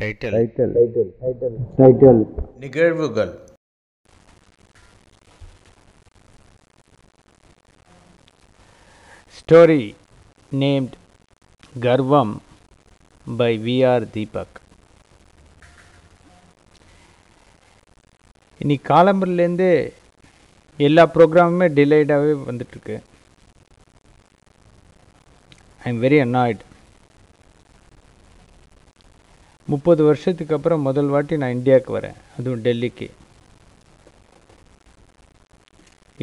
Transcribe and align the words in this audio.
Title 0.00 0.34
title 1.82 2.18
நிகழ்வுகள். 2.62 3.30
Story 9.38 9.84
named 10.62 10.98
Garvam 11.86 12.34
by 13.40 13.50
V 13.66 13.78
R 13.92 14.06
Deepak 14.18 14.60
இன்னைக்கு 18.60 18.86
காலம்பரிலேருந்து 18.94 19.70
எல்லா 20.88 21.06
ப்ரோக்ராமுமே 21.16 21.70
டிலேடாகவே 21.80 22.36
வந்துட்டுருக்கு. 22.50 22.98
ஐ 25.84 25.90
எம் 25.94 26.04
வெரி 26.06 26.20
அன்னாய்ட் 26.28 26.62
முப்பது 29.72 30.02
வருஷத்துக்கு 30.08 30.56
அப்புறம் 30.56 30.84
முதல் 30.88 31.10
வாட்டி 31.12 31.36
நான் 31.42 31.56
இந்தியாவுக்கு 31.58 31.92
வரேன். 31.98 32.18
அதுவும் 32.38 32.62
டெல்லிக்கு. 32.66 33.08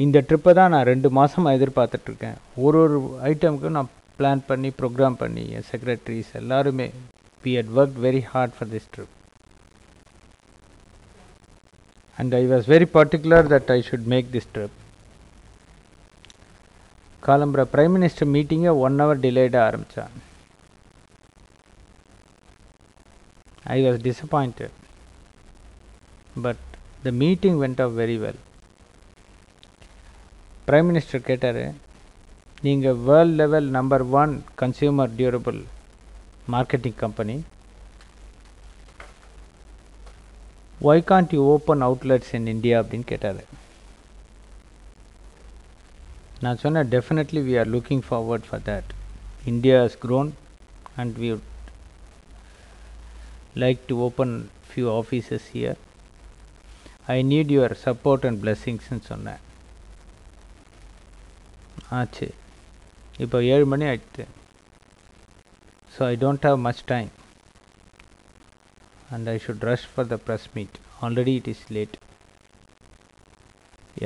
இந்த 0.04 0.20
ட்ரிப்பை 0.28 0.52
தான் 0.60 0.72
நான் 0.74 0.88
ரெண்டு 0.92 1.10
மாதமாக 1.18 1.58
எதிர்பார்த்துட்ருக்கேன். 1.58 2.38
ஒரு 2.66 2.78
ஒரு 2.84 3.00
ஐட்டமுக்கும் 3.32 3.78
நான் 3.80 3.92
பிளான் 4.20 4.46
பண்ணி 4.48 4.70
ப்ரோக்ராம் 4.80 5.20
பண்ணி 5.24 5.44
என் 5.58 5.68
செக்ரட்டரிஸ் 5.72 6.32
எல்லாருமே 6.42 6.88
we 7.44 7.52
had 7.60 7.74
work 7.80 8.00
very 8.08 8.24
hard 8.32 8.56
for 8.58 8.72
this 8.74 8.90
trip 8.96 9.14
and 12.20 12.34
I 12.42 12.44
was 12.54 12.68
very 12.74 12.88
particular 12.98 13.48
that 13.54 13.72
I 13.78 13.80
should 13.90 14.10
make 14.14 14.28
this 14.36 14.52
trip 14.56 14.78
காலம்புற 17.24 17.64
prime 17.74 17.94
minister 17.98 18.32
மீட்டிங்கை 18.36 18.72
ஒன் 18.86 19.02
ஹவர் 19.04 19.24
டிலேடாக 19.26 19.68
ஆரம்பித்தான் 19.70 20.16
I 23.71 23.79
was 23.85 23.99
disappointed 24.05 24.75
but 26.43 26.65
the 27.03 27.13
meeting 27.23 27.59
went 27.63 27.83
off 27.85 27.95
very 27.99 28.17
well 28.25 28.41
prime 30.69 30.89
minister 30.91 31.27
கேட்டார் 31.27 31.63
நீங்கள் 32.63 32.99
world 33.05 33.37
level 33.37 33.69
number 33.71 34.05
one 34.15 34.33
consumer 34.63 35.13
durable 35.19 35.61
marketing 36.51 36.99
company 36.99 37.37
why 40.81 41.07
can't 41.07 41.33
you 41.35 41.43
open 41.53 41.83
outlets 41.83 42.33
in 42.35 42.51
India 42.53 42.77
அப்படின்னு 42.83 43.07
கேட்டார் 43.07 43.41
நான் 46.41 46.61
சொன்னேன் 46.63 46.91
definitely 46.91 47.41
we 47.47 47.55
are 47.59 47.71
looking 47.73 48.05
forward 48.09 48.47
for 48.49 48.65
that 48.69 48.91
India 49.45 49.79
has 49.85 49.99
grown 50.05 50.31
and 50.97 51.17
we 51.19 51.31
like 53.62 53.82
to 53.90 53.96
open 54.06 54.36
few 54.70 54.88
offices 55.00 55.48
here 55.56 55.80
I 57.16 57.18
need 57.32 57.52
your 57.56 57.76
support 57.86 58.26
and 58.30 58.40
பிளெஸ்ஸிங்ஸ்னு 58.44 59.04
சொன்னேன். 59.12 59.42
ஆச்சு. 62.00 62.28
இப்போ 63.24 63.38
ஏழு 63.56 63.66
மணி 63.74 63.86
ஆயிடுச்சு. 63.90 64.26
So 65.96 66.02
I 66.12 66.16
don't 66.24 66.48
have 66.50 66.58
much 66.68 66.84
time 66.94 67.12
and 69.16 69.28
I 69.34 69.36
should 69.46 69.66
rush 69.72 69.90
for 69.92 70.10
the 70.14 70.18
press 70.28 70.48
meet 70.56 70.78
already 71.08 71.36
it 71.42 71.52
is 71.54 71.66
late 71.78 71.98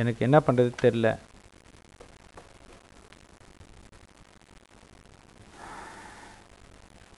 எனக்கு 0.02 0.22
என்ன 0.28 0.38
பண்ணுறது 0.48 0.72
தெரில 0.84 1.08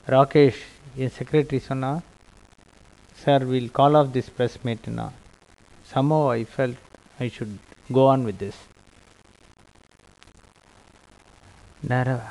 ராகேஷ் 0.07 0.61
என் 1.03 1.15
secretary 1.17 1.59
சொன்னா 3.18 3.24
sir 3.24 3.44
will 3.44 3.70
call 3.72 3.94
of 3.94 4.10
this 4.12 4.30
press 4.36 4.58
மீட்னா 4.64 5.06
சமோ 5.92 6.18
I 6.32 6.42
felt 6.52 6.80
I 7.18 7.28
should 7.28 7.54
go 7.92 8.04
on 8.06 8.24
with 8.24 8.38
this 8.38 8.60
நேராக 11.82 12.22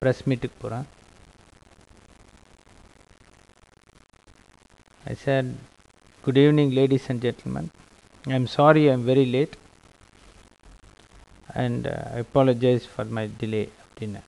press 0.00 0.22
மீட்டுக்கு 0.28 0.56
போகிறேன் 0.60 0.86
ஐ 5.04 5.14
sir 5.24 5.46
good 6.24 6.36
evening 6.36 6.72
ladies 6.72 7.08
and 7.10 7.24
gentleman 7.26 7.70
I 8.24 8.34
am 8.34 8.50
sorry 8.56 8.82
I 8.88 8.92
am 8.92 9.06
very 9.06 9.26
late 9.30 9.56
and 11.56 11.86
I 12.10 12.18
apologise 12.18 12.86
for 12.92 13.10
my 13.10 13.24
delay 13.40 13.62
அப்படின்னு 13.84 14.20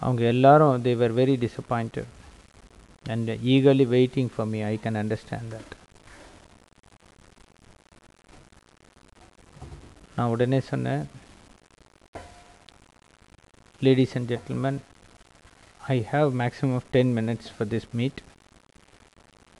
அவங்க 0.00 0.22
எல்லாரும் 0.26 0.82
தே 0.82 0.92
were 0.94 1.12
very 1.12 1.34
disappointed 1.36 2.12
and 3.14 3.30
eagerly 3.54 3.86
waiting 3.96 4.30
for 4.34 4.50
me 4.54 4.60
I 4.70 4.74
can 4.84 5.00
understand 5.02 5.52
that 5.54 5.72
நான் 10.16 10.32
உடனே 10.34 10.60
சொன்னேன் 10.72 11.02
ladies 13.80 14.16
and 14.16 14.26
gentlemen 14.26 14.76
i 15.88 15.98
have 16.12 16.34
maximum 16.34 16.72
of 16.74 16.84
10 16.92 17.14
minutes 17.14 17.48
for 17.48 17.64
this 17.64 17.84
meet 17.98 18.16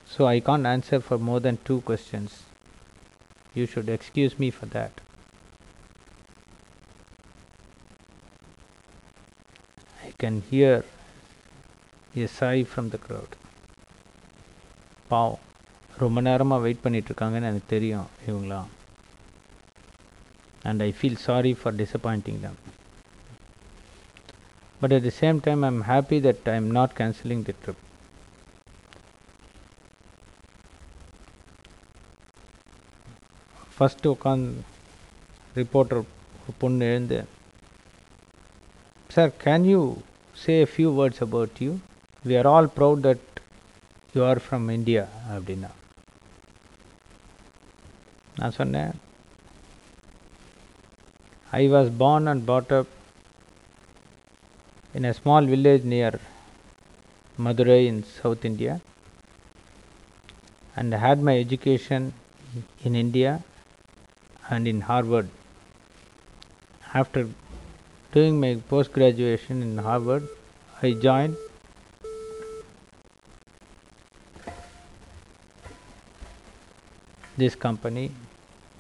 so 0.09 0.27
i 0.27 0.41
can't 0.41 0.67
answer 0.67 0.99
for 1.09 1.19
more 1.19 1.39
than 1.39 1.57
two 1.69 1.81
questions 1.83 2.43
you 3.55 3.67
should 3.67 3.89
excuse 3.89 4.35
me 4.39 4.51
for 4.51 4.67
that 4.67 5.01
i 10.03 10.11
can 10.19 10.43
hear 10.51 10.73
a 12.15 12.29
sigh 12.29 12.63
from 12.65 12.89
the 12.89 13.01
crowd 13.07 13.33
பாவம் 15.11 15.45
ரொம்ப 15.95 16.21
நேரமாக 16.21 16.63
wait 16.65 16.83
பண்ணிகிட்ருக்காங்கன்னு 16.85 17.51
எனக்கு 17.51 17.73
தெரியும் 17.75 18.09
இவங்களாம் 18.27 18.69
and 20.63 20.83
I 20.83 20.91
feel 20.99 21.23
sorry 21.27 21.53
for 21.61 21.79
disappointing 21.83 22.43
them 22.47 22.59
but 24.81 24.93
at 24.93 25.03
the 25.03 25.13
same 25.13 25.39
time 25.41 25.61
i'm 25.65 25.81
happy 25.85 26.19
that 26.21 26.49
i'm 26.49 26.71
not 26.71 26.91
cancelling 26.95 27.41
the 27.43 27.55
trip 27.63 27.79
first 33.73 34.13
உட்காந்து 34.15 34.53
reporter 35.55 36.03
பொண்ணு 36.61 36.87
எழுந்து 36.91 37.19
sir 39.11 39.33
can 39.45 39.67
you 39.73 39.81
say 40.37 40.55
a 40.65 40.69
few 40.73 40.91
words 40.99 41.23
about 41.27 41.61
you 41.65 41.73
we 42.25 42.37
are 42.43 42.51
all 42.55 42.71
proud 42.79 43.03
that 43.09 43.27
you 44.15 44.23
are 44.31 44.43
from 44.45 44.69
India 44.79 45.05
அப்படின்னா 45.37 45.71
நான் 48.41 48.57
சொன்னேன் 48.61 48.93
I 51.51 51.65
was 51.75 51.91
born 52.05 52.31
and 52.33 52.45
pot 52.53 52.73
up 52.79 52.93
in 54.95 55.05
a 55.05 55.15
small 55.15 55.45
village 55.45 55.85
near 55.85 56.13
Madurai 57.39 57.87
in 57.87 58.03
South 58.05 58.45
India 58.45 58.81
and 60.77 60.93
had 60.95 61.23
my 61.23 61.35
education 61.39 62.13
in 62.83 62.95
India 62.97 63.33
and 64.51 64.67
in 64.67 64.81
Harvard. 64.81 65.29
After 66.95 67.29
doing 68.13 68.41
my 68.41 68.53
post 68.71 68.93
graduation 68.93 69.63
in 69.63 69.77
Harvard, 69.79 70.27
I 70.77 70.93
joined 70.93 71.37
this 77.41 77.55
company 77.67 78.07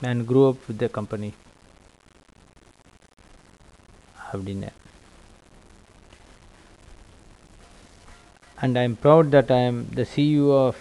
and 0.01 0.27
grew 0.31 0.45
up 0.51 0.61
with 0.69 0.79
the 0.79 0.91
company. 0.99 1.31
அப்படின்னு 4.31 4.71
and 8.59 8.77
I 8.81 8.85
am 8.89 8.95
proud 9.05 9.27
that 9.35 9.49
I 9.59 9.63
am 9.71 9.77
the 9.99 10.05
CEO 10.13 10.47
of 10.67 10.77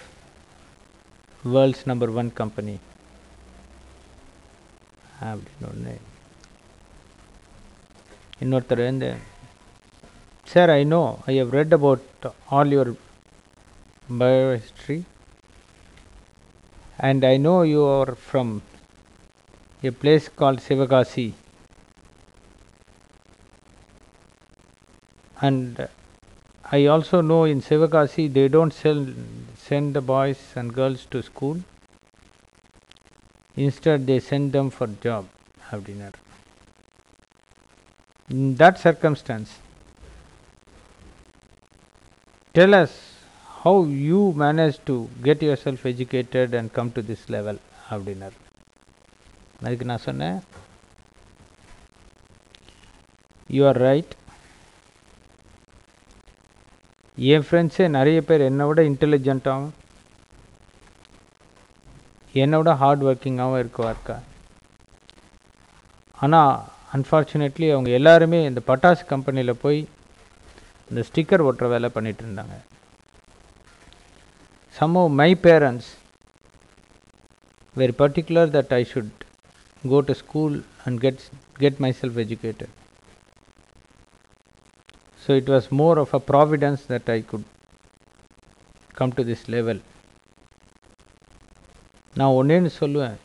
world's 1.53 1.81
number 1.91 2.09
one 2.19 2.31
company. 2.41 2.77
அப்படின்னு 5.29 5.67
ஒன்று 5.71 5.93
இன்னொருத்தர் 8.43 8.81
வந்து 8.89 9.09
sir 10.51 10.71
I 10.79 10.81
know 10.93 10.99
I 11.31 11.35
have 11.39 11.53
read 11.59 11.73
about 11.77 12.25
all 12.57 12.73
your 12.75 12.91
bio 14.19 14.43
and 17.02 17.24
I 17.24 17.36
know 17.36 17.62
you 17.62 17.84
are 17.84 18.14
from 18.14 18.62
a 19.82 19.90
place 19.90 20.28
called 20.28 20.60
Sivakasi. 20.60 21.32
And 25.40 25.88
I 26.70 26.86
also 26.86 27.20
know 27.20 27.42
in 27.44 27.60
Sivakasi 27.60 28.32
they 28.32 28.46
don't 28.46 28.72
sell, 28.72 29.04
send 29.56 29.94
the 29.94 30.00
boys 30.00 30.38
and 30.54 30.72
girls 30.72 31.04
to 31.10 31.22
school. 31.22 31.58
Instead 33.56 34.06
they 34.06 34.20
send 34.20 34.52
them 34.52 34.70
for 34.70 34.86
job 34.86 35.26
have 35.70 35.84
dinner. 35.84 36.12
In 38.30 38.54
that 38.54 38.78
circumstance 38.78 39.58
tell 42.54 42.74
us 42.74 43.01
how 43.64 43.74
you 44.06 44.20
managed 44.44 44.80
to 44.88 44.94
get 45.26 45.40
yourself 45.48 45.80
educated 45.90 46.54
and 46.58 46.66
come 46.76 46.88
to 46.96 47.02
this 47.10 47.22
level 47.34 47.56
அப்படின்னார். 47.92 48.36
அதுக்கு 49.64 49.84
நான் 49.90 50.04
சொன்னேன் 50.06 50.36
you 53.56 53.62
are 53.70 53.80
right 53.88 54.12
என் 57.18 57.46
ஃப்ரெண்ட்ஸே 57.46 57.86
நிறைய 57.98 58.18
பேர் 58.30 58.46
என்னை 58.48 58.66
விட 58.70 58.82
இன்டெலிஜென்ட்டாகவும் 58.90 59.72
விட 62.60 62.74
ஹார்ட் 62.82 63.06
ஒர்க்கிங்காகவும் 63.08 63.60
இருக்குவா 63.62 63.92
இருக்கா 63.94 64.18
ஆனால் 66.18 66.52
அன்ஃபார்ச்சுனேட்லி 66.96 67.68
அவங்க 67.74 67.90
எல்லாருமே 68.00 68.40
இந்த 68.50 68.60
பட்டாசு 68.72 69.02
கம்பெனியில் 69.14 69.60
போய் 69.64 69.80
இந்த 70.90 71.00
ஸ்டிக்கர் 71.08 71.46
ஒட்டுற 71.48 71.68
வேலை 71.76 71.90
பண்ணிகிட்டு 71.94 72.24
இருந்தாங்க. 72.26 72.56
some 74.81 74.95
of 74.97 75.11
my 75.11 75.33
parents 75.47 75.85
were 77.75 77.91
particular 77.93 78.45
that 78.47 78.71
I 78.71 78.83
should 78.83 79.11
go 79.83 80.01
to 80.01 80.13
school 80.15 80.53
and 80.85 81.01
get 81.01 81.17
get 81.59 81.79
myself 81.79 82.17
educated. 82.17 82.69
So 85.21 85.33
it 85.33 85.47
was 85.47 85.71
more 85.73 85.97
of 85.99 86.13
a 86.13 86.19
providence 86.19 86.83
that 86.85 87.09
I 87.09 87.21
could 87.21 87.45
come 88.99 89.11
to 89.19 89.23
this 89.23 89.43
level. 89.55 89.79
நான் 92.13 92.35
ஒன்னேன்னு 92.37 92.69
சொல்லுவேன் 92.81 93.17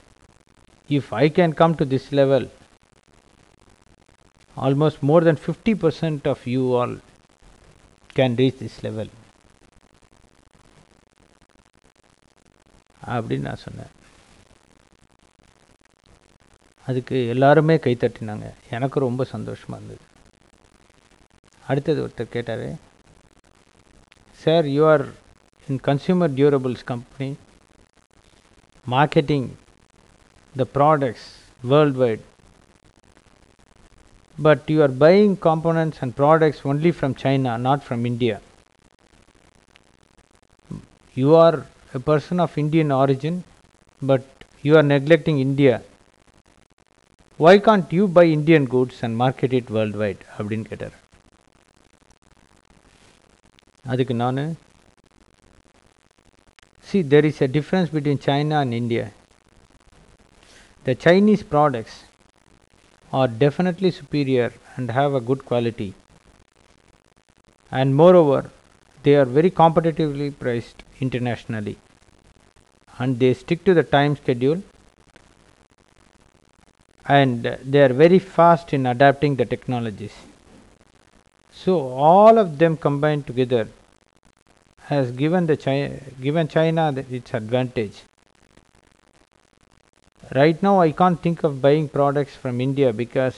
if 0.96 1.10
I 1.20 1.26
can 1.36 1.54
come 1.60 1.74
to 1.80 1.84
this 1.92 2.08
level 2.18 2.46
almost 4.56 5.02
more 5.10 5.26
than 5.28 5.40
fifty 5.44 5.72
percent 5.84 6.26
of 6.32 6.42
you 6.54 6.62
all 6.80 6.96
can 8.18 8.34
reach 8.40 8.58
this 8.62 8.76
level 8.86 9.10
அப்படின்னு 13.13 13.47
நான் 13.49 13.63
சொன்னேன். 13.65 13.91
அதுக்கு 16.87 17.17
எல்லாருமே 17.33 17.75
கைத்தட்டினாங்க 17.85 18.47
எனக்கு 18.75 18.99
ரொம்ப 19.05 19.23
சந்தோஷமாக 19.33 19.79
இருந்தது. 19.81 20.03
அடுத்தது 21.67 21.99
ஒருத்தர் 22.05 22.33
கேட்டார் 22.35 22.67
sir 24.43 24.65
you 24.75 24.83
are 24.93 25.05
in 25.67 25.81
consumer 25.89 26.33
durables 26.39 26.83
company 26.93 27.29
marketing 28.95 29.47
the 30.55 30.65
products 30.77 31.27
world 31.73 31.99
wide 32.03 32.25
but 34.37 34.65
you 34.73 34.81
are 34.87 34.97
buying 35.05 35.37
components 35.49 35.97
and 36.05 36.15
products 36.21 36.65
only 36.71 36.93
from 36.99 37.17
China 37.23 37.55
not 37.69 37.85
from 37.87 38.05
India 38.13 38.37
You 41.17 41.29
a 41.94 42.00
person 42.00 42.40
of 42.40 42.58
Indian 42.58 42.90
origin, 42.92 43.44
but 44.10 44.24
you 44.62 44.76
are 44.76 44.82
neglecting 44.82 45.38
India. 45.38 45.82
Why 47.36 47.58
can't 47.58 47.92
you 47.92 48.06
buy 48.08 48.24
Indian 48.24 48.64
goods 48.64 49.02
and 49.02 49.22
market 49.24 49.52
it 49.58 49.70
worldwide? 49.76 50.20
அப்படின்னு 50.36 50.66
கேட்டார் 50.70 50.96
அதுக்கு 53.92 54.14
நான் 54.14 54.42
see 56.88 57.02
there 57.12 57.26
is 57.30 57.38
a 57.46 57.50
difference 57.56 57.90
between 57.96 58.18
China 58.28 58.54
and 58.60 58.72
India. 58.74 59.04
The 60.86 60.94
Chinese 61.04 61.42
products 61.42 61.94
are 63.12 63.28
definitely 63.44 63.90
superior 63.90 64.52
and 64.76 64.90
have 64.90 65.14
a 65.14 65.20
good 65.20 65.44
quality. 65.50 65.90
And 67.70 67.94
moreover, 67.94 68.40
they 69.04 69.14
are 69.20 69.28
very 69.38 69.50
competitively 69.50 70.28
priced 70.38 70.80
internationally. 70.99 71.77
And 72.99 73.19
they 73.19 73.33
stick 73.33 73.63
to 73.65 73.73
the 73.73 73.83
time 73.83 74.15
schedule 74.15 74.63
and 77.05 77.57
they 77.63 77.81
are 77.81 77.93
very 77.93 78.19
fast 78.19 78.73
in 78.73 78.85
adapting 78.85 79.35
the 79.35 79.45
technologies. 79.45 80.13
So 81.51 81.79
all 81.89 82.37
of 82.37 82.57
them 82.57 82.77
combined 82.77 83.27
together 83.27 83.67
has 84.85 85.11
given 85.11 85.47
the 85.47 85.57
China, 85.57 85.99
given 86.21 86.47
China 86.47 86.93
its 87.09 87.33
advantage. 87.33 88.03
Right 90.35 90.61
now, 90.61 90.81
I 90.81 90.91
can't 90.91 91.21
think 91.21 91.43
of 91.43 91.61
buying 91.61 91.87
products 91.87 92.35
from 92.35 92.59
India 92.59 92.91
because 92.91 93.35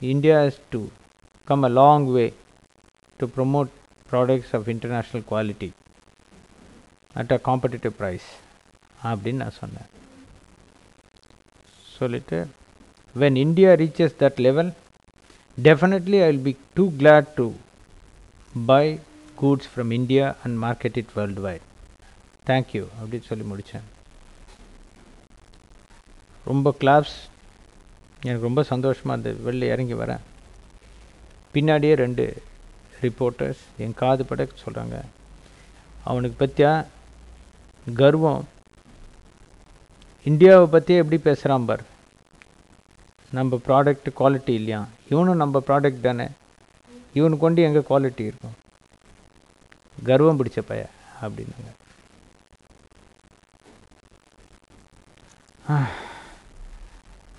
India 0.00 0.34
has 0.34 0.58
to 0.70 0.90
come 1.46 1.64
a 1.64 1.68
long 1.68 2.12
way 2.12 2.32
to 3.18 3.26
promote 3.26 3.70
products 4.08 4.52
of 4.54 4.68
international 4.68 5.22
quality 5.22 5.72
at 7.14 7.32
a 7.36 7.38
competitive 7.48 7.94
price 8.00 8.28
அப்படின்னு 9.10 9.42
நான் 9.42 9.58
சொன்னேன். 9.62 9.88
சொல்லிட்டு 11.96 12.38
when 13.14 13.38
India 13.44 13.70
reaches 13.82 14.18
that 14.22 14.38
level 14.46 14.70
definitely 15.58 16.18
I 16.26 16.28
will 16.30 16.44
be 16.48 16.54
too 16.74 16.84
glad 17.00 17.30
to 17.38 17.46
buy 18.72 18.84
goods 19.40 19.70
from 19.72 19.92
India 19.98 20.26
and 20.44 20.56
market 20.64 20.98
it 21.02 21.12
world 21.18 21.42
wide 21.46 21.66
thank you 22.50 22.84
அப்படின்னு 22.98 23.28
சொல்லி 23.30 23.46
முடித்தேன் 23.50 23.88
ரொம்ப 26.44 26.74
claps 26.82 27.18
எனக்கு 28.22 28.46
ரொம்ப 28.48 28.62
சந்தோஷமாக 28.70 29.18
அந்த 29.18 29.30
வெளில 29.46 29.68
இறங்கி 29.74 29.94
வரேன். 30.02 30.22
பின்னாடியே 31.54 31.94
ரெண்டு 32.04 32.24
ரிப்போர்ட்டர்ஸ் 33.02 33.60
என் 33.84 33.94
காது 34.00 34.24
பட 34.30 34.46
சொல்கிறாங்க 34.64 34.96
அவனுக்கு 36.10 36.36
பற்றியா 36.40 36.72
கர்வம். 37.94 38.44
இந்தியாவை 40.24 40.66
பற்றியே 40.66 40.98
எப்படி 40.98 41.18
பேசுகிறான் 41.22 41.64
பார். 41.64 41.84
நம்ம 43.32 43.60
ப்ராடக்ட் 43.66 44.08
குவாலிட்டி 44.18 44.48
இல்லையா? 44.48 44.86
இவனும் 45.10 45.36
நம்ம 45.36 45.62
ப்ராடக்ட் 45.66 46.00
தானே. 46.00 46.26
இவனுக்கு 47.14 47.44
கொண்டு 47.44 47.62
எங்கே 47.62 47.82
குவாலிட்டி 47.90 48.20
இருக்கும்? 48.20 48.56
கர்வம் 50.04 50.38
பிடிச்ச 50.40 50.60
பைய 50.66 50.88
அப்படின்னாங்க. 51.22 51.68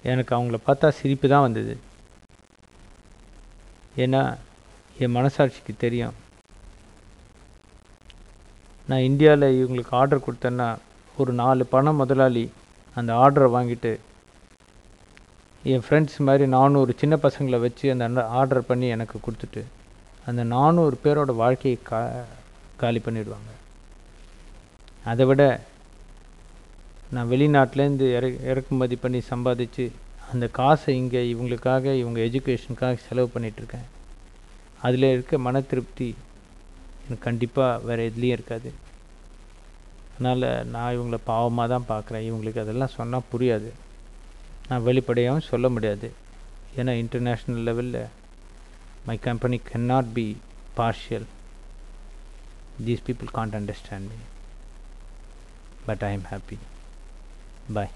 எனக்கு 0.03 0.35
அவங்கள 0.35 0.57
பார்த்தா 0.67 0.89
சிரிப்பு 0.89 1.27
தான் 1.29 1.41
வந்தது. 1.41 1.77
ஏன்னா 3.95 4.37
என் 4.97 5.15
மனசாட்சிக்கு 5.15 5.73
தெரியும். 5.77 6.20
நான் 8.91 9.07
இந்தியாவில் 9.09 9.47
இவங்களுக்கு 9.57 9.93
ஆர்டர் 9.99 10.25
கொடுத்தேன்னா 10.27 10.69
ஒரு 11.17 11.31
நாலு 11.33 11.65
பண 11.65 11.91
முதலாளி 11.93 12.43
அந்த 12.95 13.11
ஆர்டரை 13.23 13.47
வாங்கிட்டு 13.55 13.91
என் 15.63 15.83
ஃப்ரெண்ட்ஸ் 15.85 16.17
மாதிரி 16.27 16.45
நானூறு 16.55 16.91
சின்ன 17.01 17.15
பசங்களை 17.25 17.57
வச்சு 17.59 17.85
அந்த 17.95 18.23
ஆர்டர் 18.39 18.67
பண்ணி 18.69 18.87
எனக்கு 18.95 19.17
கொடுத்துட்டு 19.19 19.61
அந்த 20.25 20.43
நானூறு 20.53 20.95
பேரோட 21.03 21.31
வாழ்க்கையை 21.35 21.77
கா 21.89 21.99
காலி 22.81 22.99
பண்ணிடுவாங்க. 23.05 23.51
அதை 25.05 25.25
விட 25.25 25.43
நான் 27.09 27.31
வெளிநாட்டிலேருந்து 27.31 28.07
இற 28.17 28.25
இறக்குமதி 28.51 28.95
பண்ணி 28.95 29.21
சம்பாதிச்சு 29.29 29.85
அந்த 30.31 30.47
காசை 30.59 30.95
இங்கே 30.95 31.21
இவங்களுக்காக 31.33 31.93
இவங்க 32.01 32.19
எஜுகேஷனுக்காக 32.27 32.97
செலவு 33.07 33.29
பண்ணிகிட்ருக்கேன் 33.33 33.87
அதில் 34.81 35.11
இருக்க 35.13 35.37
மன 35.47 35.61
திருப்தி 35.71 36.09
கண்டிப்பாக 37.19 37.79
வேறு 37.79 38.13
எதுலேயும் 38.15 38.37
இருக்காது. 38.37 38.73
அதனால் 40.13 40.65
நான் 40.65 40.95
இவங்கள 40.95 41.17
பாவமாக 41.27 41.67
தான் 41.67 41.89
பார்க்குறேன் 41.89 42.27
இவங்களுக்கு 42.29 42.59
அதெல்லாம் 42.59 42.95
சொன்னால் 42.95 43.29
புரியாது. 43.33 43.69
நான் 44.67 44.83
வெளிப்படையாகவும் 44.83 45.49
சொல்ல 45.49 45.69
முடியாது. 45.69 46.11
ஏன்னா 46.77 46.91
இன்டர்நேஷ்னல் 47.03 47.63
லெவலில் 47.67 48.07
my 49.05 49.17
company 49.17 49.61
can 49.71 49.89
not 49.93 50.13
be 50.13 50.37
partial 50.77 51.25
these 52.85 53.05
people 53.07 53.31
can't 53.33 53.57
understand 53.59 54.09
me 54.11 54.19
but 55.85 56.03
I 56.09 56.11
am 56.11 56.27
happy 56.31 56.57
boy 57.73 57.91